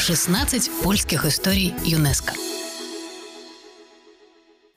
16 0.00 0.70
польских 0.82 1.26
историй 1.26 1.74
ЮНЕСКО. 1.84 2.32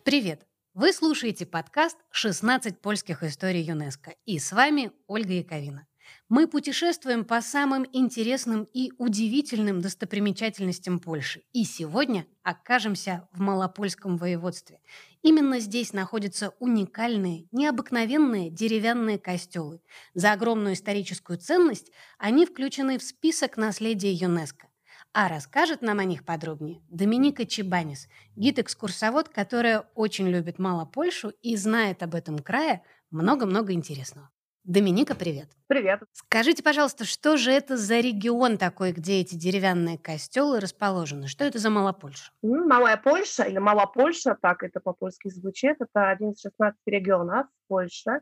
Привет! 0.03 0.45
Вы 0.73 0.91
слушаете 0.91 1.45
подкаст 1.45 1.97
«16 2.13 2.81
польских 2.81 3.23
историй 3.23 3.61
ЮНЕСКО». 3.61 4.15
И 4.25 4.37
с 4.37 4.51
вами 4.51 4.91
Ольга 5.07 5.31
Яковина. 5.31 5.87
Мы 6.27 6.47
путешествуем 6.49 7.23
по 7.23 7.39
самым 7.39 7.85
интересным 7.93 8.67
и 8.73 8.91
удивительным 8.97 9.79
достопримечательностям 9.79 10.99
Польши. 10.99 11.43
И 11.53 11.63
сегодня 11.63 12.27
окажемся 12.43 13.29
в 13.31 13.39
Малопольском 13.39 14.17
воеводстве. 14.17 14.81
Именно 15.21 15.61
здесь 15.61 15.93
находятся 15.93 16.49
уникальные, 16.59 17.47
необыкновенные 17.53 18.49
деревянные 18.49 19.19
костелы. 19.19 19.79
За 20.13 20.33
огромную 20.33 20.73
историческую 20.73 21.39
ценность 21.39 21.93
они 22.17 22.45
включены 22.45 22.99
в 22.99 23.03
список 23.03 23.55
наследия 23.55 24.11
ЮНЕСКО. 24.11 24.67
А 25.15 25.29
расскажет 25.29 25.83
нам 25.83 25.99
о 25.99 26.05
них 26.05 26.25
подробнее 26.25 26.81
Доминика 26.89 27.45
Чебанис, 27.45 28.07
гид-экскурсовод, 28.35 29.29
которая 29.29 29.85
очень 29.93 30.27
любит 30.27 30.57
мало 30.57 30.85
Польшу 30.85 31.29
и 31.43 31.55
знает 31.55 32.01
об 32.01 32.15
этом 32.15 32.39
крае 32.39 32.81
много-много 33.11 33.73
интересного. 33.73 34.31
Доминика, 34.63 35.13
привет. 35.13 35.49
Привет. 35.67 36.01
Скажите, 36.13 36.63
пожалуйста, 36.63 37.05
что 37.05 37.37
же 37.37 37.51
это 37.51 37.77
за 37.77 37.99
регион 37.99 38.57
такой, 38.57 38.91
где 38.91 39.19
эти 39.19 39.35
деревянные 39.35 39.99
костелы 39.99 40.59
расположены? 40.59 41.27
Что 41.27 41.43
это 41.43 41.59
за 41.59 41.69
Малопольша? 41.69 42.31
Малая 42.41 42.97
Польша 42.97 43.43
или 43.43 43.59
Малопольша, 43.59 44.35
так 44.41 44.63
это 44.63 44.79
по-польски 44.79 45.29
звучит, 45.29 45.75
это 45.79 46.09
один 46.09 46.31
из 46.31 46.41
16 46.41 46.79
регионов 46.87 47.45
Польши. 47.67 48.19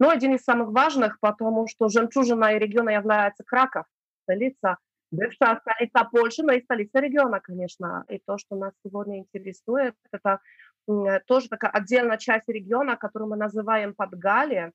Но 0.00 0.08
один 0.08 0.34
из 0.34 0.42
самых 0.42 0.70
важных, 0.70 1.20
потому 1.20 1.68
что 1.68 1.88
жемчужиной 1.88 2.58
региона 2.58 2.90
является 2.90 3.44
Краков, 3.44 3.86
столица 4.24 4.78
бывшая 5.14 5.60
столица 5.60 6.08
Польши, 6.10 6.42
но 6.42 6.52
и 6.52 6.62
столица 6.62 7.00
региона, 7.00 7.40
конечно. 7.40 8.04
И 8.08 8.18
то, 8.18 8.38
что 8.38 8.56
нас 8.56 8.72
сегодня 8.84 9.18
интересует, 9.18 9.94
это 10.12 10.40
тоже 11.26 11.48
такая 11.48 11.70
отдельная 11.70 12.18
часть 12.18 12.48
региона, 12.48 12.96
которую 12.96 13.30
мы 13.30 13.36
называем 13.36 13.94
Подгалия, 13.94 14.72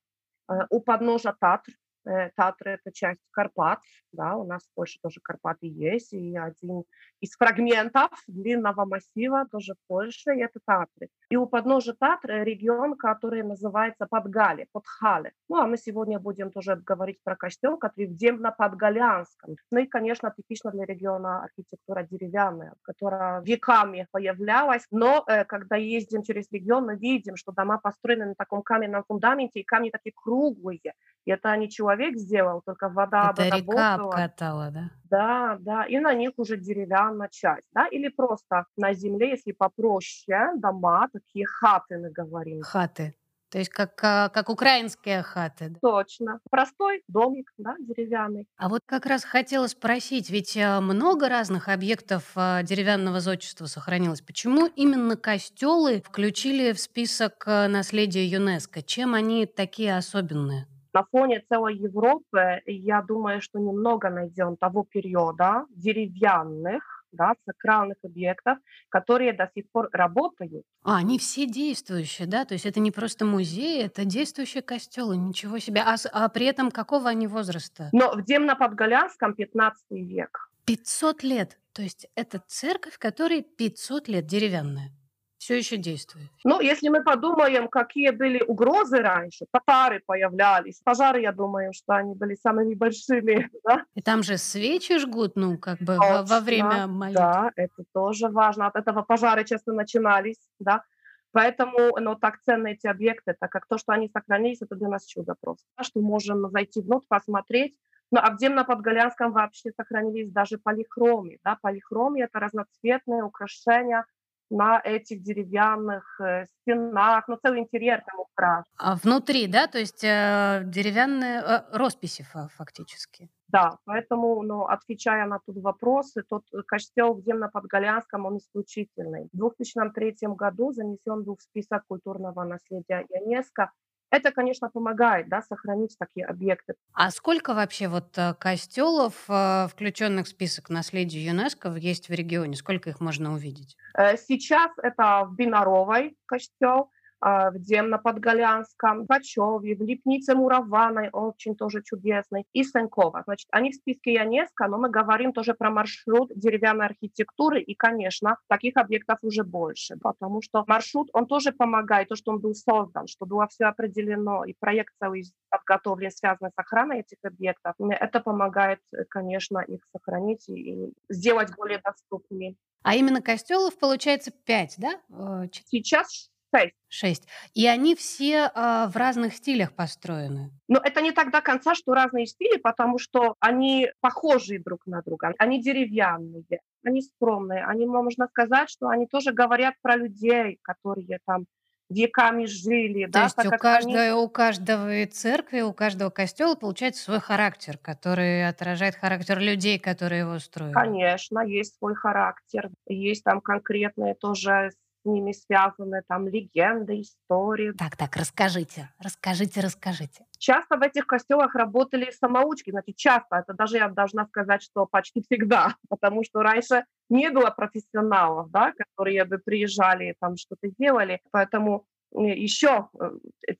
э, 0.49 0.53
у 0.69 0.81
подножия 0.81 1.35
Татр. 1.39 1.71
Э, 2.05 2.29
Татры– 2.35 2.71
это 2.83 2.91
часть 2.91 3.19
Карпат, 3.31 3.79
да, 4.11 4.35
у 4.35 4.45
нас 4.45 4.63
в 4.63 4.73
Польше 4.75 4.99
тоже 5.01 5.19
Карпаты 5.21 5.67
есть, 5.67 6.13
и 6.13 6.37
один 6.37 6.83
из 7.21 7.35
фрагментов 7.35 8.11
длинного 8.27 8.85
массива 8.85 9.45
тоже 9.51 9.73
в 9.73 9.87
Польше, 9.87 10.31
это 10.31 10.59
Татры. 10.65 11.09
И 11.29 11.35
у 11.35 11.45
подножия 11.45 11.95
Татры 11.99 12.43
регион, 12.43 12.95
который 12.95 13.43
называется 13.43 14.07
Подгали, 14.09 14.67
Подхале. 14.71 15.33
Ну, 15.49 15.57
а 15.57 15.67
мы 15.67 15.77
сегодня 15.77 16.19
будем 16.19 16.51
тоже 16.51 16.75
говорить 16.75 17.19
про 17.23 17.35
костел, 17.35 17.77
который 17.77 18.07
в 18.07 18.15
Демно-Подгалянском. 18.15 19.55
Ну 19.71 19.79
и, 19.79 19.85
конечно, 19.85 20.33
типично 20.35 20.71
для 20.71 20.85
региона 20.85 21.43
архитектура 21.43 22.03
деревянная, 22.03 22.73
которая 22.81 23.41
веками 23.41 24.07
появлялась, 24.11 24.85
но 24.91 25.23
э, 25.27 25.45
когда 25.45 25.75
ездим 25.75 26.23
через 26.23 26.51
регион, 26.51 26.85
мы 26.85 26.95
видим, 26.95 27.35
что 27.35 27.51
дома 27.51 27.77
построены 27.77 28.27
на 28.27 28.35
таком 28.35 28.61
каменном 28.63 29.03
фундаменте, 29.07 29.59
и 29.59 29.63
камни 29.63 29.89
такие 29.89 30.13
круглые, 30.15 30.93
и 31.25 31.31
это 31.31 31.55
не 31.57 31.69
человек 31.89 32.17
сделал, 32.17 32.61
только 32.65 32.89
вода 32.89 33.33
Это 33.33 33.55
река 33.57 33.95
обкатала, 33.95 34.71
да? 34.71 34.89
Да, 35.09 35.57
да, 35.59 35.85
и 35.85 35.99
на 35.99 36.13
них 36.13 36.31
уже 36.37 36.57
деревянная 36.57 37.29
часть, 37.31 37.65
да, 37.73 37.87
или 37.87 38.09
просто 38.09 38.65
на 38.77 38.93
земле, 38.93 39.31
если 39.31 39.51
попроще, 39.51 40.51
дома, 40.57 41.07
такие 41.11 41.45
хаты, 41.45 41.97
мы 41.97 42.11
говорим. 42.11 42.61
Хаты. 42.61 43.15
То 43.51 43.57
есть 43.57 43.71
как, 43.71 43.99
а, 44.03 44.29
как 44.29 44.49
украинские 44.49 45.23
хаты. 45.23 45.75
Точно. 45.81 46.39
Простой 46.51 47.01
домик, 47.07 47.51
да, 47.57 47.75
деревянный. 47.79 48.45
А 48.57 48.69
вот 48.69 48.81
как 48.85 49.07
раз 49.07 49.23
хотела 49.23 49.65
спросить, 49.65 50.29
ведь 50.29 50.55
а, 50.55 50.79
много 50.81 51.27
разных 51.29 51.67
объектов 51.67 52.31
а, 52.35 52.61
деревянного 52.61 53.21
зодчества 53.21 53.65
сохранилось. 53.65 54.21
Почему 54.21 54.67
именно 54.67 55.17
костелы 55.17 56.03
включили 56.05 56.73
в 56.73 56.79
список 56.79 57.47
наследия 57.47 58.23
ЮНЕСКо? 58.23 58.83
Чем 58.83 59.15
они 59.15 59.47
такие 59.47 59.97
особенные? 59.97 60.67
На 60.99 61.05
фоне 61.05 61.41
целой 61.47 61.77
Европы, 61.77 62.61
я 62.65 63.01
думаю, 63.01 63.39
что 63.41 63.57
немного 63.57 64.09
найдем 64.09 64.57
того 64.57 64.83
периода 64.83 65.65
деревянных, 65.69 67.05
да, 67.13 67.35
сакральных 67.45 67.95
объектов, 68.03 68.57
которые 68.89 69.31
до 69.31 69.49
сих 69.55 69.71
пор 69.71 69.87
работают. 69.93 70.65
А, 70.83 70.97
они 70.97 71.17
все 71.17 71.45
действующие, 71.45 72.27
да? 72.27 72.43
То 72.43 72.53
есть 72.55 72.65
это 72.65 72.81
не 72.81 72.91
просто 72.91 73.23
музей, 73.23 73.81
это 73.81 74.03
действующие 74.03 74.61
костелы, 74.61 75.15
ничего 75.15 75.57
себе. 75.59 75.83
А, 75.85 75.95
а 76.11 76.27
при 76.27 76.47
этом 76.47 76.69
какого 76.69 77.07
они 77.07 77.27
возраста? 77.27 77.87
Но 77.93 78.11
в 78.11 78.25
Демно-Подголянском 78.25 79.35
15 79.35 79.85
век. 79.91 80.49
500 80.65 81.23
лет. 81.23 81.59
То 81.71 81.81
есть 81.81 82.09
это 82.15 82.43
церковь, 82.45 82.97
которой 82.97 83.41
500 83.41 84.09
лет 84.09 84.25
деревянная 84.25 84.91
все 85.39 85.57
еще 85.57 85.77
действует. 85.77 86.27
Ну, 86.43 86.59
если 86.59 86.89
мы 86.89 87.01
подумаем, 87.01 87.69
какие 87.69 88.09
были 88.11 88.43
угрозы 88.43 88.97
раньше, 88.97 89.45
татары 89.51 90.01
появлялись, 90.05 90.81
пожары, 90.83 91.21
я 91.21 91.31
думаю, 91.31 91.71
что 91.73 91.93
они 91.95 92.13
были 92.13 92.35
самыми 92.35 92.75
большими. 92.75 93.49
Да? 93.63 93.83
И 93.95 94.01
там 94.01 94.23
же 94.23 94.37
свечи 94.37 94.97
жгут, 94.97 95.35
ну, 95.35 95.57
как 95.57 95.79
бы 95.79 95.95
во, 95.97 96.23
во 96.23 96.39
время 96.39 96.87
молитвы. 96.87 97.21
Да, 97.21 97.51
это 97.55 97.83
тоже 97.93 98.27
важно. 98.27 98.67
От 98.67 98.75
этого 98.75 99.01
пожары 99.01 99.45
часто 99.45 99.73
начинались, 99.73 100.39
да. 100.59 100.83
Поэтому 101.31 101.95
ну, 101.99 102.15
так 102.15 102.39
ценны 102.41 102.73
эти 102.73 102.87
объекты, 102.87 103.35
так 103.39 103.51
как 103.51 103.67
то, 103.67 103.77
что 103.77 103.93
они 103.93 104.09
сохранились, 104.09 104.61
это 104.61 104.75
для 104.75 104.89
нас 104.89 105.05
чудо 105.05 105.35
просто. 105.39 105.65
Что 105.81 106.01
можем 106.01 106.49
зайти 106.49 106.81
внутрь, 106.81 107.05
посмотреть. 107.07 107.75
Ну, 108.11 108.19
а 108.21 108.31
в 108.31 108.37
Демно-Подголянском 108.37 109.31
вообще 109.31 109.71
сохранились 109.77 110.31
даже 110.31 110.57
полихромы. 110.57 111.37
Да? 111.43 111.57
Полихромы– 111.61 112.21
это 112.21 112.39
разноцветные 112.39 113.23
украшения– 113.23 114.05
на 114.49 114.81
этих 114.83 115.21
деревянных 115.21 116.19
э, 116.19 116.45
стенах, 116.61 117.27
ну, 117.27 117.37
целый 117.41 117.59
интерьер 117.59 118.01
там 118.05 118.19
украшен. 118.19 118.63
А 118.77 118.95
внутри, 118.95 119.47
да, 119.47 119.67
то 119.67 119.79
есть 119.79 120.03
э, 120.03 120.63
деревянные 120.65 121.41
э, 121.41 121.77
росписи 121.77 122.25
фактически? 122.57 123.29
Да, 123.47 123.77
поэтому, 123.85 124.43
ну, 124.43 124.65
отвечая 124.65 125.25
на 125.25 125.39
тут 125.39 125.57
вопросы, 125.57 126.23
тот 126.27 126.43
костел 126.67 127.13
в 127.15 127.19
Земно-Подголянском, 127.19 128.25
он 128.25 128.37
исключительный. 128.37 129.27
В 129.33 129.37
2003 129.37 130.17
году 130.35 130.71
занесен 130.71 131.23
был 131.23 131.35
в 131.35 131.41
список 131.41 131.83
культурного 131.87 132.43
наследия 132.43 133.05
ЮНЕСКО 133.09 133.71
это, 134.11 134.31
конечно, 134.31 134.69
помогает 134.69 135.29
да, 135.29 135.41
сохранить 135.41 135.95
такие 135.97 136.25
объекты. 136.25 136.75
А 136.93 137.11
сколько 137.11 137.53
вообще 137.53 137.87
вот 137.87 138.17
э, 138.17 138.33
костелов, 138.39 139.13
э, 139.27 139.67
включенных 139.67 140.25
в 140.25 140.29
список 140.29 140.69
наследия 140.69 141.23
ЮНЕСКО, 141.23 141.75
есть 141.75 142.09
в 142.09 142.13
регионе? 142.13 142.55
Сколько 142.55 142.89
их 142.89 142.99
можно 142.99 143.33
увидеть? 143.33 143.77
Э, 143.97 144.17
сейчас 144.17 144.71
это 144.81 145.25
в 145.25 145.35
Бинаровой 145.35 146.17
костел, 146.25 146.91
а, 147.21 147.51
в 147.51 147.59
Демно-Подголянском, 147.59 149.03
в 149.03 149.05
Бачеве, 149.05 149.75
в 149.75 149.81
Липнице 149.81 150.35
Мураваной, 150.35 151.09
очень 151.11 151.55
тоже 151.55 151.81
чудесный, 151.83 152.45
и 152.53 152.63
Санькова. 152.63 153.23
Значит, 153.25 153.47
они 153.51 153.71
в 153.71 153.75
списке 153.75 154.13
ЮНЕСКО, 154.13 154.67
но 154.67 154.77
мы 154.77 154.89
говорим 154.89 155.33
тоже 155.33 155.53
про 155.53 155.69
маршрут 155.69 156.31
деревянной 156.35 156.87
архитектуры, 156.87 157.61
и, 157.61 157.75
конечно, 157.75 158.37
таких 158.47 158.77
объектов 158.77 159.19
уже 159.21 159.43
больше, 159.43 159.97
потому 160.01 160.41
что 160.41 160.63
маршрут, 160.67 161.09
он 161.13 161.27
тоже 161.27 161.51
помогает, 161.51 162.09
то, 162.09 162.15
что 162.15 162.31
он 162.31 162.39
был 162.39 162.53
создан, 162.53 163.07
что 163.07 163.25
было 163.25 163.47
все 163.47 163.65
определено, 163.65 164.45
и 164.45 164.55
проект 164.57 164.93
целый 165.01 165.23
подготовлен, 165.49 166.11
связанный 166.11 166.51
с 166.51 166.57
охраной 166.57 166.99
этих 167.01 167.17
объектов, 167.23 167.75
это 167.79 168.19
помогает, 168.21 168.79
конечно, 169.09 169.59
их 169.59 169.81
сохранить 169.91 170.47
и 170.49 170.93
сделать 171.09 171.49
более 171.55 171.79
доступными. 171.79 172.55
А 172.83 172.95
именно 172.95 173.21
костелов 173.21 173.77
получается 173.77 174.31
пять, 174.31 174.75
да? 174.77 174.99
Э, 175.09 175.47
Сейчас 175.65 176.31
Шесть. 176.53 176.75
Шесть. 176.87 177.27
И 177.53 177.67
они 177.67 177.95
все 177.95 178.51
а, 178.53 178.87
в 178.87 178.95
разных 178.95 179.35
стилях 179.35 179.73
построены. 179.73 180.51
Но 180.67 180.79
это 180.83 181.01
не 181.01 181.11
так 181.11 181.31
до 181.31 181.41
конца, 181.41 181.75
что 181.75 181.93
разные 181.93 182.25
стили, 182.25 182.57
потому 182.57 182.97
что 182.97 183.35
они 183.39 183.91
похожи 184.01 184.57
друг 184.57 184.85
на 184.87 185.01
друга. 185.01 185.33
Они 185.37 185.61
деревянные, 185.61 186.43
они 186.83 187.01
скромные. 187.01 187.63
Они, 187.65 187.85
можно 187.85 188.27
сказать, 188.27 188.69
что 188.69 188.87
они 188.87 189.05
тоже 189.05 189.31
говорят 189.31 189.75
про 189.81 189.95
людей, 189.95 190.57
которые 190.63 191.19
там 191.25 191.45
веками 191.89 192.45
жили. 192.45 193.05
То 193.05 193.11
да, 193.11 193.23
есть 193.23 193.45
у, 193.45 193.49
каждой, 193.57 194.09
они... 194.09 194.19
у 194.19 194.29
каждого 194.29 195.07
церкви, 195.07 195.61
у 195.61 195.73
каждого 195.73 196.09
костела 196.09 196.55
получается 196.55 197.03
свой 197.03 197.19
характер, 197.19 197.77
который 197.77 198.47
отражает 198.47 198.95
характер 198.95 199.39
людей, 199.39 199.79
которые 199.79 200.21
его 200.21 200.39
строили. 200.39 200.73
Конечно, 200.73 201.39
есть 201.39 201.77
свой 201.77 201.95
характер. 201.95 202.69
Есть 202.87 203.23
там 203.23 203.41
конкретные 203.41 204.15
тоже 204.15 204.71
ними 205.11 205.31
связаны 205.31 206.01
там 206.07 206.27
легенды, 206.27 207.01
истории. 207.01 207.71
Так, 207.71 207.97
так, 207.97 208.15
расскажите, 208.15 208.89
расскажите, 208.99 209.61
расскажите. 209.61 210.25
Часто 210.37 210.77
в 210.77 210.81
этих 210.81 211.05
костелах 211.07 211.55
работали 211.55 212.11
самоучки, 212.11 212.71
значит, 212.71 212.95
часто, 212.95 213.37
это 213.37 213.53
даже 213.53 213.77
я 213.77 213.89
должна 213.89 214.25
сказать, 214.25 214.61
что 214.63 214.85
почти 214.85 215.21
всегда, 215.21 215.75
потому 215.89 216.23
что 216.23 216.41
раньше 216.41 216.85
не 217.09 217.29
было 217.29 217.49
профессионалов, 217.49 218.49
да, 218.51 218.73
которые 218.73 219.25
бы 219.25 219.37
приезжали 219.37 220.11
и 220.11 220.15
там 220.19 220.37
что-то 220.37 220.69
делали, 220.77 221.21
поэтому 221.31 221.85
еще 222.11 222.89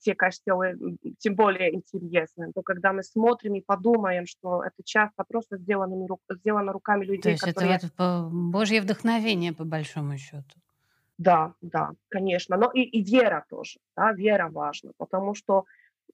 те 0.00 0.14
костелы 0.14 0.76
тем 1.18 1.36
более 1.36 1.74
интересны. 1.74 2.52
То 2.52 2.62
когда 2.62 2.92
мы 2.92 3.02
смотрим 3.02 3.54
и 3.54 3.60
подумаем, 3.60 4.26
что 4.26 4.62
это 4.64 4.82
часто 4.84 5.24
просто 5.28 5.56
сделано, 5.56 5.94
сделано 6.30 6.72
руками 6.72 7.04
людей, 7.04 7.22
То 7.22 7.30
есть 7.30 7.42
которые... 7.42 7.76
это 7.76 7.88
вот 7.96 8.32
Божье 8.32 8.80
вдохновение, 8.80 9.52
по 9.52 9.64
большому 9.64 10.16
счету. 10.18 10.58
Да, 11.20 11.52
да, 11.60 11.90
конечно. 12.08 12.56
Но 12.56 12.70
и, 12.72 12.80
и 12.80 13.02
вера 13.04 13.44
тоже. 13.50 13.78
Да, 13.94 14.12
вера 14.12 14.48
важна, 14.48 14.92
потому 14.96 15.34
что 15.34 15.66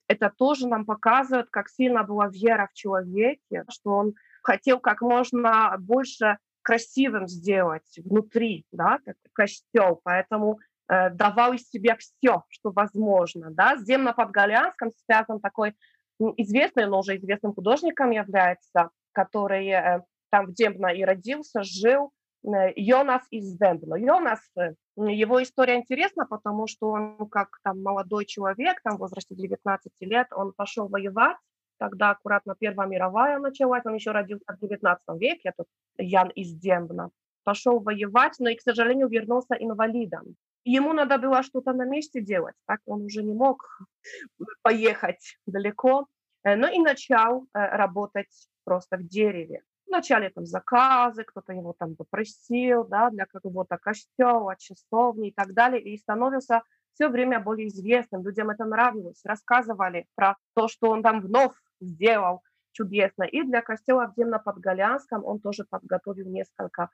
это 0.09 0.33
тоже 0.37 0.67
нам 0.67 0.85
показывает, 0.85 1.47
как 1.49 1.69
сильно 1.69 2.03
была 2.03 2.27
вера 2.27 2.69
в 2.73 2.75
человеке, 2.75 3.65
что 3.69 3.91
он 3.93 4.15
хотел 4.43 4.81
как 4.81 5.03
можно 5.03 5.77
больше 5.79 6.39
красивым 6.63 7.29
сделать 7.29 7.89
внутри, 8.05 8.67
да, 8.73 8.99
как 9.05 9.17
костел. 9.33 10.01
Поэтому 10.03 10.59
э, 10.89 11.11
давал 11.11 11.53
из 11.53 11.71
себя 11.71 11.97
все, 11.97 12.43
что 12.49 12.73
возможно. 12.73 13.53
Да. 13.53 13.77
С 13.77 13.85
Земно-Подголянском 13.89 14.91
связан 15.05 15.39
такой 15.39 15.77
известный, 16.19 16.87
но 16.87 16.99
уже 16.99 17.17
известным 17.17 17.55
художником 17.55 18.11
является, 18.11 18.91
который 19.13 19.69
э, 19.69 20.03
там 20.31 20.47
в 20.47 20.55
Дембно 20.55 20.89
и 20.89 21.05
родился, 21.05 21.63
жил, 21.63 22.11
э, 22.43 22.73
Йонас 22.75 23.23
из 23.31 23.57
Дембно. 23.57 23.95
Йонас, 23.95 24.41
э, 24.59 24.75
его 24.97 25.43
история 25.43 25.77
интересна, 25.77 26.27
потому 26.27 26.67
что 26.67 26.91
он 26.91 27.29
как 27.29 27.59
там 27.63 27.83
молодой 27.83 28.25
человек, 28.25 28.81
там 28.83 28.97
в 28.97 29.01
возрасте 29.01 29.35
19 29.35 29.93
лет, 30.01 30.29
он 30.33 30.53
пошел 30.53 30.89
воевать, 30.89 31.37
тогда 31.79 32.11
аккуратно 32.11 32.55
Первая 32.59 32.89
мировая 32.89 33.39
началась, 33.39 33.85
он 33.85 33.95
еще 33.95 34.13
родился 34.13 34.45
в 34.49 34.59
19 34.59 35.03
веке, 35.21 35.51
этот 35.51 35.67
Ян 35.99 36.29
из 36.31 36.53
Дембна. 36.55 37.11
Пошел 37.45 37.79
воевать, 37.79 38.35
но 38.39 38.49
и, 38.49 38.57
к 38.57 38.63
сожалению, 38.63 39.09
вернулся 39.09 39.55
инвалидом. 39.55 40.37
Ему 40.65 40.93
надо 40.93 41.19
было 41.19 41.43
что-то 41.43 41.73
на 41.73 41.85
месте 41.85 42.21
делать, 42.21 42.57
так 42.67 42.81
он 42.87 43.03
уже 43.03 43.23
не 43.23 43.35
мог 43.35 43.63
поехать 44.63 45.37
далеко, 45.47 46.07
э, 46.43 46.57
но 46.57 46.69
и 46.69 46.79
начал 46.79 47.45
э, 47.45 47.77
работать 47.77 48.49
просто 48.65 48.97
в 48.97 49.07
дереве. 49.07 49.63
Вначале 49.87 50.31
там 50.31 50.47
заказы, 50.47 51.25
кто-то 51.25 51.53
его 51.53 51.75
там 51.79 51.95
попросил, 51.95 52.85
да, 52.85 53.11
для 53.11 53.27
какого-то 53.27 53.79
костела, 53.79 54.57
часовни 54.59 55.29
и 55.29 55.33
так 55.33 55.55
далее, 55.55 55.81
и 55.81 55.97
становился 55.97 56.63
все 56.95 57.09
время 57.09 57.41
более 57.41 57.69
известным. 57.69 58.25
Людям 58.25 58.51
это 58.51 58.65
нравилось, 58.65 59.21
рассказывали 59.25 60.07
про 60.15 60.37
то, 60.55 60.67
что 60.69 60.91
он 60.91 61.03
там 61.03 61.21
вновь 61.21 61.55
сделал 61.81 62.43
чудесно. 62.73 63.25
И 63.25 63.43
для 63.43 63.63
костела 63.63 64.07
в 64.07 64.19
Земно-Подголянском 64.19 65.25
он 65.25 65.41
тоже 65.41 65.65
подготовил 65.69 66.29
несколько 66.29 66.91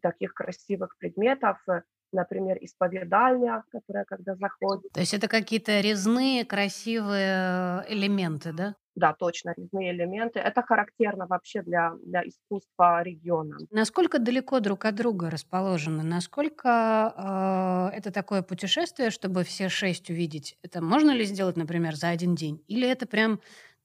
таких 0.00 0.34
красивых 0.34 0.96
предметов, 0.98 1.58
например, 2.12 2.58
исповедальня, 2.60 3.64
которая 3.70 4.04
когда 4.04 4.34
заходит. 4.34 4.92
То 4.92 5.00
есть 5.00 5.14
это 5.14 5.28
какие-то 5.28 5.80
резные, 5.80 6.44
красивые 6.44 7.84
элементы, 7.88 8.52
да? 8.52 8.74
Да, 8.94 9.12
точно, 9.14 9.54
резные 9.56 9.92
элементы. 9.92 10.38
Это 10.38 10.62
характерно 10.62 11.26
вообще 11.26 11.62
для, 11.62 11.92
для 12.04 12.22
искусства 12.26 13.02
региона. 13.02 13.58
Насколько 13.70 14.18
далеко 14.18 14.60
друг 14.60 14.84
от 14.84 14.94
друга 14.96 15.30
расположены? 15.30 16.02
Насколько 16.02 17.90
э, 17.92 17.96
это 17.96 18.10
такое 18.10 18.42
путешествие, 18.42 19.10
чтобы 19.10 19.44
все 19.44 19.68
шесть 19.70 20.10
увидеть? 20.10 20.58
Это 20.62 20.82
можно 20.82 21.10
ли 21.10 21.24
сделать, 21.24 21.56
например, 21.56 21.96
за 21.96 22.08
один 22.10 22.34
день? 22.34 22.62
Или 22.68 22.86
это 22.88 23.06
прям 23.06 23.40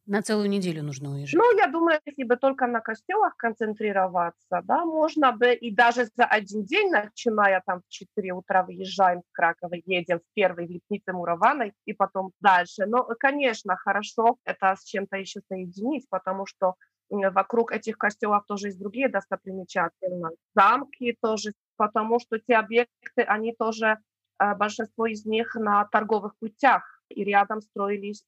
на 0.07 0.21
целую 0.21 0.49
неделю 0.49 0.83
нужно 0.83 1.11
уезжать? 1.11 1.39
Ну, 1.39 1.57
я 1.57 1.67
думаю, 1.67 1.99
если 2.05 2.23
бы 2.23 2.37
только 2.37 2.65
на 2.65 2.79
костелах 2.79 3.35
концентрироваться, 3.37 4.61
да, 4.63 4.85
можно 4.85 5.33
бы 5.33 5.53
и 5.53 5.69
даже 5.69 6.05
за 6.15 6.25
один 6.25 6.63
день, 6.63 6.89
начиная 6.89 7.61
там 7.65 7.81
в 7.81 7.89
4 7.89 8.31
утра 8.31 8.63
выезжаем 8.63 9.21
в 9.21 9.31
Краков, 9.33 9.71
едем 9.85 10.19
в 10.19 10.33
первый 10.33 10.65
в 10.67 10.71
Липнице 10.71 11.13
Мураваной 11.13 11.73
и 11.85 11.93
потом 11.93 12.31
дальше. 12.39 12.85
Но, 12.85 13.03
конечно, 13.19 13.75
хорошо 13.75 14.37
это 14.45 14.75
с 14.75 14.83
чем-то 14.85 15.17
еще 15.17 15.41
соединить, 15.49 16.07
потому 16.09 16.45
что 16.45 16.75
вокруг 17.09 17.71
этих 17.71 17.97
костелов 17.97 18.45
тоже 18.47 18.67
есть 18.67 18.79
другие 18.79 19.09
достопримечательные 19.09 20.35
замки 20.55 21.17
тоже, 21.21 21.53
потому 21.75 22.19
что 22.19 22.39
те 22.39 22.55
объекты, 22.55 23.21
они 23.21 23.53
тоже, 23.53 23.97
э, 24.39 24.55
большинство 24.55 25.05
из 25.05 25.25
них 25.25 25.55
на 25.55 25.85
торговых 25.85 26.37
путях, 26.39 27.01
и 27.09 27.23
рядом 27.23 27.61
строились 27.61 28.25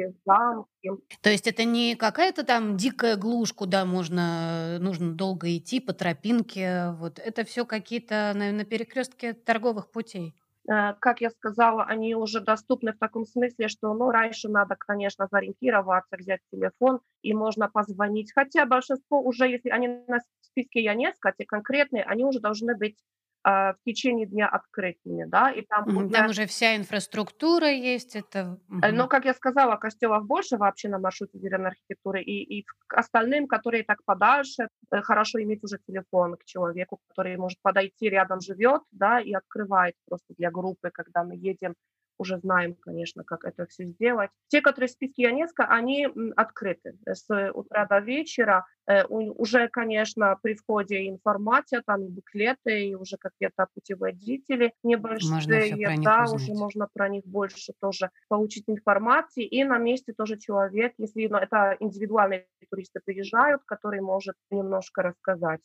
крепости, 0.00 0.18
замки. 0.24 0.90
То 1.22 1.30
есть 1.30 1.46
это 1.46 1.64
не 1.64 1.96
какая-то 1.96 2.44
там 2.44 2.76
дикая 2.76 3.16
глушь, 3.16 3.52
куда 3.52 3.84
можно, 3.84 4.78
нужно 4.80 5.12
долго 5.12 5.56
идти 5.56 5.80
по 5.80 5.92
тропинке. 5.92 6.92
Вот 6.92 7.18
это 7.18 7.44
все 7.44 7.64
какие-то 7.64 8.32
на, 8.34 8.52
на 8.52 8.64
перекрестке 8.64 9.32
торговых 9.32 9.90
путей. 9.90 10.34
Э, 10.68 10.94
как 10.98 11.20
я 11.20 11.30
сказала, 11.30 11.84
они 11.84 12.14
уже 12.14 12.40
доступны 12.40 12.92
в 12.92 12.98
таком 12.98 13.26
смысле, 13.26 13.68
что 13.68 13.92
ну, 13.94 14.10
раньше 14.10 14.48
надо, 14.48 14.76
конечно, 14.76 15.28
сориентироваться, 15.28 16.16
взять 16.16 16.40
телефон, 16.52 17.00
и 17.22 17.34
можно 17.34 17.68
позвонить. 17.68 18.32
Хотя 18.34 18.66
большинство 18.66 19.20
уже, 19.20 19.48
если 19.48 19.70
они 19.70 19.88
на 20.06 20.18
списке 20.40 20.82
ЯНЕСКО, 20.82 21.34
те 21.36 21.44
конкретные, 21.44 22.04
они 22.04 22.24
уже 22.24 22.40
должны 22.40 22.76
быть 22.76 22.96
в 23.42 23.76
течение 23.86 24.26
дня 24.26 24.48
открытыми, 24.48 25.24
да, 25.24 25.50
и 25.50 25.62
там 25.62 25.84
Мгм. 25.86 26.10
Там 26.10 26.30
уже 26.30 26.46
вся 26.46 26.76
инфраструктура 26.76 27.68
есть, 27.68 28.16
это... 28.16 28.58
Э, 28.82 28.92
но, 28.92 29.08
как 29.08 29.24
я 29.24 29.34
сказала, 29.34 29.76
костелов 29.76 30.26
больше 30.26 30.56
вообще 30.56 30.88
на 30.88 30.98
маршруте 30.98 31.38
деревянной 31.38 31.70
архитектуры, 31.70 32.22
и, 32.22 32.60
и 32.60 32.66
остальным, 32.88 33.46
которые 33.46 33.84
так 33.84 34.04
подальше, 34.04 34.68
э, 34.90 35.00
хорошо 35.02 35.42
иметь 35.42 35.64
уже 35.64 35.78
телефон 35.86 36.36
к 36.36 36.44
человеку, 36.44 37.00
который 37.08 37.36
может 37.36 37.58
подойти, 37.62 38.08
рядом 38.08 38.40
живет, 38.40 38.82
да, 38.92 39.20
и 39.20 39.32
открывает 39.32 39.94
просто 40.06 40.34
для 40.38 40.50
группы, 40.50 40.90
когда 40.90 41.24
мы 41.24 41.36
едем 41.36 41.74
уже 42.18 42.38
знаем, 42.38 42.74
конечно, 42.74 43.24
как 43.24 43.44
это 43.44 43.66
все 43.66 43.86
сделать. 43.86 44.30
Те, 44.48 44.60
которые 44.60 44.88
в 44.88 44.92
списке 44.92 45.22
ЮНЕСКО, 45.22 45.64
они 45.64 46.06
открыты 46.36 46.94
с 47.06 47.24
утра 47.54 47.86
до 47.86 48.00
вечера. 48.00 48.66
Э, 48.90 49.04
уже, 49.08 49.68
конечно, 49.68 50.36
при 50.42 50.54
входе 50.54 51.08
информация, 51.08 51.82
там 51.86 52.08
буклеты, 52.08 52.88
и 52.88 52.94
уже 52.96 53.16
какие-то 53.18 53.66
путеводители 53.72 54.72
небольшие, 54.82 55.96
да, 56.02 56.26
уже 56.32 56.52
можно 56.54 56.88
про 56.92 57.08
них 57.08 57.24
больше 57.24 57.72
тоже 57.80 58.10
получить 58.28 58.64
информации. 58.66 59.44
И 59.44 59.62
на 59.62 59.78
месте 59.78 60.12
тоже 60.12 60.38
человек, 60.38 60.94
если 60.98 61.28
ну, 61.28 61.38
это 61.38 61.76
индивидуальные 61.78 62.46
туристы 62.68 63.00
приезжают, 63.04 63.62
который 63.64 64.00
может 64.00 64.34
немножко 64.50 65.02
рассказать. 65.02 65.60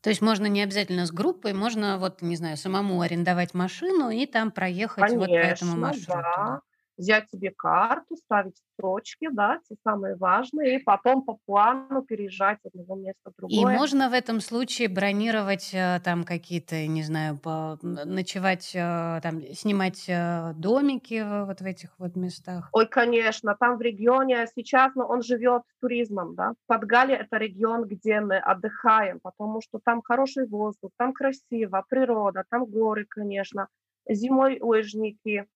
То 0.00 0.08
есть 0.08 0.22
можно 0.22 0.46
не 0.46 0.62
обязательно 0.62 1.04
с 1.04 1.12
группой, 1.12 1.52
можно 1.52 1.98
вот, 1.98 2.22
не 2.22 2.36
знаю, 2.36 2.56
самому 2.56 3.02
арендовать 3.02 3.52
машину 3.52 4.08
и 4.08 4.24
там 4.24 4.50
проехать 4.50 5.12
вот 5.12 5.26
по 5.26 5.32
этому 5.32 5.76
маршруту. 5.76 6.22
да. 6.22 6.60
Взять 6.98 7.30
себе 7.30 7.52
карту, 7.56 8.16
ставить 8.16 8.56
строчки, 8.74 9.28
да, 9.30 9.60
те 9.68 9.76
самые 9.84 10.16
важные, 10.16 10.78
и 10.78 10.82
потом 10.82 11.22
по 11.22 11.38
плану 11.46 12.02
переезжать 12.02 12.58
от 12.64 12.74
одного 12.74 12.96
места 12.96 13.30
в 13.36 13.46
И 13.48 13.64
можно 13.64 14.10
в 14.10 14.12
этом 14.12 14.40
случае 14.40 14.88
бронировать 14.88 15.70
э, 15.72 16.00
там 16.04 16.24
какие-то, 16.24 16.86
не 16.86 17.04
знаю, 17.04 17.38
по, 17.38 17.78
ночевать, 17.82 18.72
э, 18.74 19.20
там, 19.22 19.40
снимать 19.54 20.08
э, 20.08 20.52
домики 20.56 21.24
вот 21.46 21.60
в 21.60 21.64
этих 21.64 21.90
вот 21.98 22.16
местах? 22.16 22.68
Ой, 22.72 22.86
конечно, 22.86 23.56
там 23.58 23.78
в 23.78 23.80
регионе 23.80 24.46
сейчас, 24.54 24.94
но 24.96 25.06
он 25.06 25.22
живет 25.22 25.62
туризмом, 25.80 26.34
да. 26.34 26.54
Подгали 26.66 27.14
это 27.14 27.36
регион, 27.36 27.86
где 27.86 28.20
мы 28.20 28.38
отдыхаем, 28.38 29.20
потому 29.20 29.60
что 29.60 29.78
там 29.84 30.02
хороший 30.02 30.48
воздух, 30.48 30.90
там 30.96 31.12
красиво, 31.12 31.84
природа, 31.88 32.44
там 32.50 32.64
горы, 32.66 33.06
конечно. 33.08 33.68
Зимой 34.08 34.58
лыжники, 34.60 35.46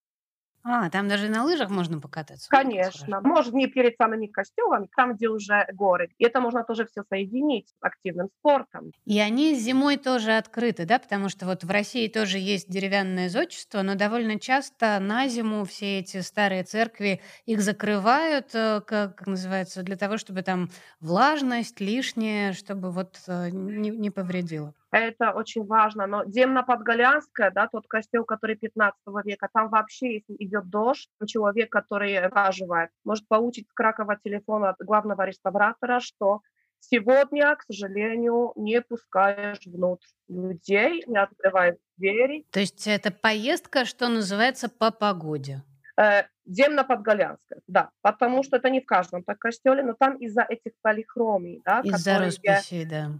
а, 0.64 0.90
там 0.90 1.08
даже 1.08 1.28
на 1.28 1.44
лыжах 1.44 1.70
можно 1.70 2.00
покататься. 2.00 2.48
Конечно. 2.48 3.20
Может, 3.22 3.52
не 3.52 3.66
перед 3.66 3.96
самыми 3.96 4.26
костюмами, 4.26 4.88
там, 4.96 5.14
где 5.14 5.28
уже 5.28 5.66
горы. 5.72 6.10
И 6.18 6.24
это 6.24 6.40
можно 6.40 6.62
тоже 6.62 6.86
все 6.86 7.02
соединить 7.08 7.68
с 7.68 7.74
активным 7.80 8.28
спортом. 8.38 8.92
И 9.04 9.18
они 9.18 9.54
зимой 9.54 9.96
тоже 9.96 10.36
открыты, 10.36 10.84
да? 10.84 10.98
Потому 11.00 11.28
что 11.28 11.46
вот 11.46 11.64
в 11.64 11.70
России 11.70 12.06
тоже 12.06 12.38
есть 12.38 12.70
деревянное 12.70 13.28
зодчество, 13.28 13.82
но 13.82 13.96
довольно 13.96 14.38
часто 14.38 14.98
на 15.00 15.26
зиму 15.26 15.64
все 15.64 15.98
эти 15.98 16.20
старые 16.20 16.62
церкви 16.62 17.20
их 17.44 17.60
закрывают, 17.60 18.54
э, 18.54 18.80
как, 18.86 19.16
как 19.16 19.26
называется, 19.26 19.82
для 19.82 19.96
того, 19.96 20.16
чтобы 20.16 20.42
там 20.42 20.70
влажность 21.00 21.80
лишняя, 21.80 22.52
чтобы 22.52 22.92
вот 22.92 23.20
э, 23.26 23.50
не, 23.50 23.90
не 23.90 24.10
повредило 24.10 24.74
это 24.98 25.32
очень 25.32 25.64
важно. 25.64 26.06
Но 26.06 26.24
Земно-Подголянская, 26.24 27.50
да, 27.50 27.66
тот 27.66 27.86
костел, 27.88 28.24
который 28.24 28.56
15 28.56 29.00
века, 29.24 29.48
там 29.52 29.70
вообще, 29.70 30.14
если 30.14 30.36
идет 30.38 30.68
дождь, 30.68 31.08
человек, 31.26 31.70
который 31.70 32.20
раживает, 32.28 32.90
может 33.04 33.26
получить 33.26 33.68
с 33.68 33.72
Кракова 33.72 34.18
телефон 34.22 34.64
от 34.64 34.76
главного 34.78 35.22
реставратора, 35.24 36.00
что 36.00 36.42
сегодня, 36.78 37.56
к 37.56 37.62
сожалению, 37.62 38.52
не 38.56 38.82
пускаешь 38.82 39.64
внутрь 39.64 40.06
людей, 40.28 41.04
не 41.06 41.18
открываешь 41.18 41.76
двери. 41.96 42.46
То 42.50 42.60
есть 42.60 42.86
это 42.86 43.10
поездка, 43.10 43.86
что 43.86 44.08
называется, 44.08 44.68
по 44.68 44.90
погоде? 44.90 45.62
Э, 45.96 46.24
Земно-Подголянская, 46.44 47.60
да, 47.66 47.90
потому 48.02 48.42
что 48.42 48.56
это 48.56 48.68
не 48.68 48.80
в 48.80 48.86
каждом 48.86 49.22
так 49.22 49.38
костеле, 49.38 49.82
но 49.82 49.94
там 49.94 50.16
из-за 50.16 50.42
этих 50.42 50.72
полихромий, 50.82 51.62
да, 51.64 51.80
из-за 51.80 52.18
росписей, 52.18 52.84
да 52.84 53.12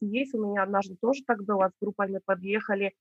есть. 0.00 0.34
У 0.34 0.44
меня 0.44 0.62
однажды 0.62 0.96
тоже 1.00 1.22
так 1.26 1.44
было, 1.44 1.68
с 1.68 1.80
группой 1.80 2.08
мы 2.08 2.20
подъехали, 2.20 2.94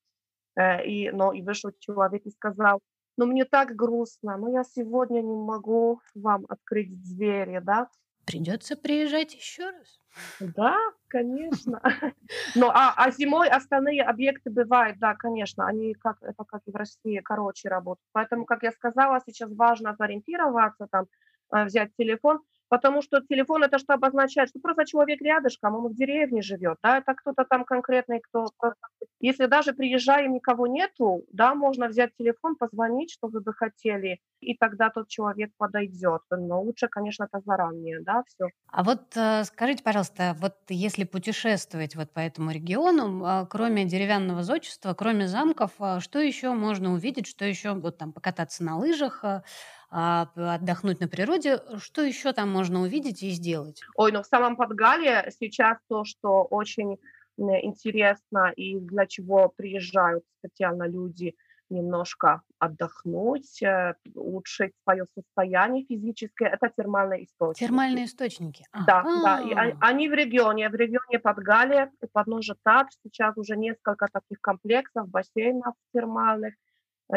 Э, 0.59 0.85
и, 0.85 1.09
но 1.11 1.31
и 1.31 1.41
вышел 1.41 1.71
человек 1.79 2.25
и 2.25 2.31
сказал, 2.31 2.81
ну 3.17 3.25
мне 3.25 3.45
так 3.45 3.75
грустно, 3.75 4.37
но 4.37 4.49
я 4.51 4.63
сегодня 4.63 5.21
не 5.21 5.35
могу 5.35 6.01
вам 6.15 6.45
открыть 6.49 7.01
двери, 7.01 7.59
да. 7.63 7.89
Придется 8.25 8.75
приезжать 8.75 9.33
еще 9.33 9.69
раз. 9.69 9.99
Да, 10.39 10.77
конечно. 11.07 11.81
Ну, 12.55 12.69
а, 12.69 12.93
а 12.95 13.11
зимой 13.11 13.47
остальные 13.49 14.03
объекты 14.03 14.49
бывают, 14.51 14.99
да, 14.99 15.15
конечно, 15.15 15.65
они 15.65 15.93
как, 15.93 16.17
это 16.21 16.43
как 16.43 16.61
и 16.67 16.71
в 16.71 16.75
России, 16.75 17.19
короче 17.23 17.69
работают. 17.69 18.07
Поэтому, 18.11 18.45
как 18.45 18.63
я 18.63 18.71
сказала, 18.71 19.19
сейчас 19.25 19.51
важно 19.51 19.95
сориентироваться, 19.95 20.87
там, 20.91 21.07
э, 21.53 21.65
взять 21.65 21.91
телефон, 21.97 22.39
Потому 22.69 23.01
что 23.01 23.21
телефон 23.21 23.63
это 23.63 23.79
что 23.79 23.93
обозначает? 23.93 24.49
Что 24.49 24.59
просто 24.59 24.85
человек 24.85 25.21
рядышком, 25.21 25.75
он 25.75 25.87
в 25.91 25.95
деревне 25.95 26.41
живет, 26.41 26.77
да, 26.83 26.99
это 26.99 27.13
кто-то 27.15 27.45
там 27.49 27.65
конкретный, 27.65 28.21
кто... 28.21 28.47
Если 29.19 29.47
даже 29.47 29.73
приезжаем, 29.73 30.33
никого 30.33 30.67
нету, 30.67 31.23
да, 31.31 31.55
можно 31.55 31.87
взять 31.87 32.11
телефон, 32.17 32.55
позвонить, 32.55 33.11
что 33.11 33.27
вы 33.27 33.41
бы 33.41 33.53
хотели, 33.53 34.19
и 34.39 34.55
тогда 34.55 34.89
тот 34.89 35.07
человек 35.07 35.51
подойдет. 35.57 36.21
Но 36.29 36.61
лучше, 36.61 36.87
конечно, 36.87 37.27
это 37.31 37.41
заранее, 37.45 38.01
да, 38.01 38.23
все. 38.27 38.49
А 38.71 38.83
вот 38.83 39.15
э, 39.15 39.43
скажите, 39.43 39.83
пожалуйста, 39.83 40.35
вот 40.39 40.55
если 40.69 41.03
путешествовать 41.03 41.95
вот 41.95 42.11
по 42.11 42.19
этому 42.19 42.51
региону, 42.51 43.25
э, 43.25 43.47
кроме 43.49 43.85
деревянного 43.85 44.43
зодчества, 44.43 44.93
кроме 44.93 45.27
замков, 45.27 45.71
э, 45.79 45.99
что 45.99 46.19
еще 46.19 46.53
можно 46.53 46.93
увидеть, 46.93 47.27
что 47.27 47.45
еще 47.45 47.73
вот 47.73 47.97
там 47.97 48.13
покататься 48.13 48.63
на 48.63 48.77
лыжах, 48.77 49.23
а, 49.23 49.43
отдохнуть 49.89 50.99
на 50.99 51.07
природе. 51.07 51.59
Что 51.77 52.03
еще 52.03 52.33
там 52.33 52.49
можно 52.49 52.81
увидеть 52.81 53.23
и 53.23 53.29
сделать? 53.31 53.81
Ой, 53.95 54.11
ну 54.11 54.21
в 54.21 54.27
самом 54.27 54.55
Подгале 54.55 55.31
сейчас 55.39 55.77
то, 55.87 56.03
что 56.05 56.43
очень 56.43 56.97
интересно 57.37 58.51
и 58.55 58.79
для 58.79 59.05
чего 59.07 59.49
приезжают 59.49 60.23
специально 60.39 60.87
люди 60.87 61.35
немножко 61.69 62.41
отдохнуть, 62.57 63.61
э, 63.61 63.95
улучшить 64.15 64.73
свое 64.83 65.05
состояние 65.13 65.85
физическое, 65.85 66.49
это 66.49 66.71
термальные 66.75 67.25
источники. 67.25 67.65
Термальные 67.65 68.05
источники. 68.05 68.65
Да, 68.87 69.03
да. 69.03 69.41
И 69.41 69.75
они 69.79 70.09
в 70.09 70.13
регионе, 70.13 70.69
в 70.69 70.75
регионе 70.75 71.19
Подгалия, 71.19 71.91
подножия 72.11 72.55
Татр, 72.63 72.89
сейчас 73.03 73.37
уже 73.37 73.55
несколько 73.55 74.07
таких 74.11 74.41
комплексов, 74.41 75.07
бассейнов 75.09 75.75
термальных, 75.93 76.55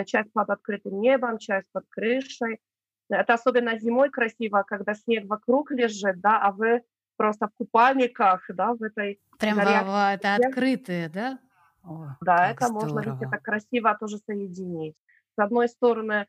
часть 0.06 0.32
под 0.32 0.50
открытым 0.50 1.00
небом, 1.00 1.38
часть 1.38 1.68
под 1.72 1.84
крышей. 1.88 2.60
Это 3.08 3.34
особенно 3.34 3.78
зимой 3.78 4.10
красиво, 4.10 4.64
когда 4.66 4.94
снег 4.94 5.26
вокруг 5.26 5.70
лежит, 5.70 6.20
да, 6.20 6.40
а 6.40 6.52
вы 6.52 6.82
просто 7.16 7.48
в 7.48 7.54
купальниках, 7.54 8.44
да, 8.48 8.74
в 8.74 8.82
этой 8.82 9.20
Прям 9.38 9.56
в, 9.56 10.14
это 10.14 10.34
открытые, 10.36 11.08
да? 11.08 11.38
О, 11.84 12.16
да, 12.20 12.50
это 12.50 12.66
здорово. 12.66 12.84
можно 12.84 13.10
ведь 13.10 13.22
это 13.22 13.38
красиво 13.38 13.96
тоже 13.98 14.18
соединить. 14.18 14.96
С 15.36 15.38
одной 15.42 15.68
стороны, 15.68 16.26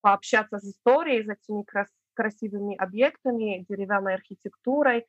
пообщаться 0.00 0.58
с 0.58 0.64
историей, 0.64 1.24
с 1.24 1.28
этими 1.28 1.62
крас 1.62 1.88
красивыми 2.14 2.76
объектами, 2.76 3.66
деревянной 3.68 4.14
архитектурой, 4.14 5.06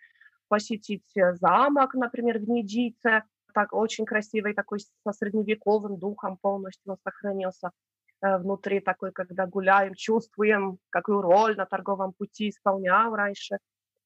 посетить 0.50 1.06
э, 1.16 1.36
замок, 1.36 1.94
например, 1.94 2.40
в 2.40 2.50
Нидице, 2.50 3.24
так 3.54 3.74
очень 3.74 4.06
красивый, 4.06 4.54
такой 4.54 4.80
со 4.80 5.14
средневековым 5.14 5.98
духом 5.98 6.38
полностью 6.38 6.92
он 6.92 6.98
сохранился. 7.04 7.72
Э, 8.22 8.38
внутри 8.38 8.80
такой, 8.80 9.12
когда 9.12 9.46
гуляем, 9.46 9.94
чувствуем, 9.94 10.80
какую 10.90 11.22
роль 11.22 11.56
на 11.56 11.66
торговом 11.66 12.14
пути 12.14 12.50
исполнял 12.50 13.16
раньше. 13.16 13.58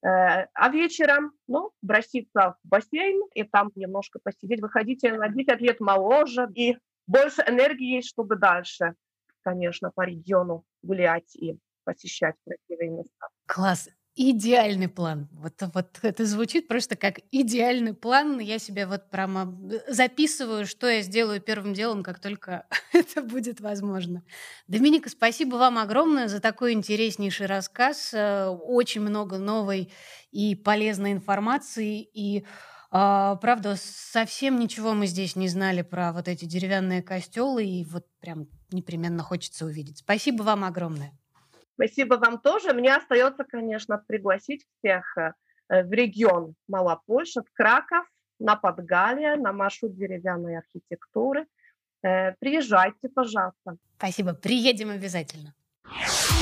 Э, 0.03 0.47
а 0.53 0.69
вечером, 0.69 1.31
ну, 1.47 1.71
броситься 1.81 2.57
в 2.63 2.67
бассейн 2.67 3.21
и 3.33 3.43
там 3.43 3.71
немножко 3.75 4.19
посидеть. 4.21 4.61
Выходите 4.61 5.13
на 5.13 5.29
10 5.29 5.61
лет 5.61 5.79
моложе 5.79 6.49
и 6.55 6.77
больше 7.07 7.41
энергии 7.47 7.95
есть, 7.95 8.09
чтобы 8.09 8.35
дальше, 8.35 8.95
конечно, 9.43 9.91
по 9.91 10.01
региону 10.01 10.65
гулять 10.81 11.33
и 11.35 11.57
посещать 11.85 12.35
красивые 12.45 12.89
места. 12.89 13.27
Класс. 13.45 13.89
Идеальный 14.13 14.89
план. 14.89 15.29
Вот, 15.31 15.53
вот 15.73 15.99
это 16.01 16.25
звучит 16.25 16.67
просто 16.67 16.97
как 16.97 17.19
идеальный 17.31 17.93
план. 17.93 18.39
Я 18.39 18.59
себе 18.59 18.85
вот 18.85 19.09
прямо 19.09 19.57
записываю, 19.87 20.65
что 20.65 20.89
я 20.89 21.01
сделаю 21.01 21.39
первым 21.39 21.73
делом, 21.73 22.03
как 22.03 22.19
только 22.19 22.65
это 22.93 23.21
будет 23.21 23.61
возможно. 23.61 24.21
Доминика, 24.67 25.09
спасибо 25.09 25.55
вам 25.55 25.77
огромное 25.77 26.27
за 26.27 26.41
такой 26.41 26.73
интереснейший 26.73 27.45
рассказ. 27.45 28.13
Э, 28.13 28.47
очень 28.47 28.99
много 28.99 29.37
новой 29.37 29.93
и 30.31 30.55
полезной 30.55 31.13
информации. 31.13 32.01
И 32.01 32.45
а, 32.93 33.37
правда, 33.37 33.77
совсем 33.77 34.59
ничего 34.59 34.93
мы 34.93 35.07
здесь 35.07 35.37
не 35.37 35.47
знали 35.47 35.83
про 35.83 36.11
вот 36.11 36.27
эти 36.27 36.43
деревянные 36.43 37.01
костелы. 37.01 37.63
И 37.63 37.85
вот 37.85 38.05
прям 38.19 38.49
непременно 38.71 39.23
хочется 39.23 39.65
увидеть. 39.65 39.99
Спасибо 39.99 40.43
вам 40.43 40.65
огромное. 40.65 41.17
Спасибо 41.81 42.15
вам 42.15 42.39
тоже. 42.39 42.73
Мне 42.73 42.95
остается, 42.95 43.43
конечно, 43.43 43.97
пригласить 44.07 44.65
всех 44.77 45.17
э, 45.17 45.33
в 45.67 45.91
регион 45.91 46.53
Мала 46.67 47.01
Польша, 47.07 47.41
в 47.41 47.51
Краков, 47.53 48.05
на 48.39 48.55
Подгалия, 48.55 49.35
на 49.35 49.51
маршрут 49.51 49.95
деревянной 49.95 50.59
архитектуры. 50.59 51.47
Э, 52.03 52.33
приезжайте, 52.39 53.09
пожалуйста. 53.09 53.77
Спасибо. 53.97 54.33
Приедем 54.35 54.91
обязательно. 54.91 55.55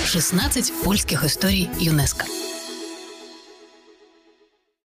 16 0.03 0.84
польских 0.84 1.24
историй 1.24 1.69
ЮНЕСКО. 1.79 2.25